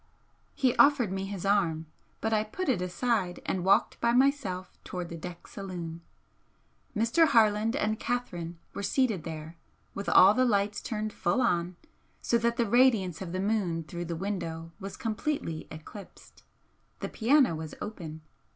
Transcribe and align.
He 0.55 0.75
offered 0.77 1.11
me 1.11 1.25
his 1.25 1.45
arm, 1.45 1.85
but 2.21 2.33
I 2.33 2.43
put 2.43 2.69
it 2.69 2.81
aside 2.81 3.39
and 3.45 3.63
walked 3.63 4.01
by 4.01 4.13
myself 4.13 4.75
towards 4.83 5.11
the 5.11 5.15
deck 5.15 5.45
saloon. 5.45 6.01
Mr. 6.97 7.27
Harland 7.27 7.75
and 7.75 7.99
Catherine 7.99 8.57
were 8.73 8.81
seated 8.81 9.25
there, 9.25 9.57
with 9.93 10.09
all 10.09 10.33
the 10.33 10.43
lights 10.43 10.81
turned 10.81 11.13
full 11.13 11.39
on, 11.39 11.75
so 12.19 12.39
that 12.39 12.57
the 12.57 12.65
radiance 12.65 13.21
of 13.21 13.31
the 13.31 13.39
moon 13.39 13.83
through 13.83 14.05
the 14.05 14.15
window 14.15 14.71
was 14.79 14.97
completely 14.97 15.67
eclipsed. 15.69 16.41
The 17.01 17.07
piano 17.07 17.53
was 17.53 17.75
open. 17.79 18.21